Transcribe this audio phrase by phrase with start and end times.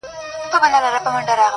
[0.47, 1.47] نظم د وړتیا ساتونکی دی’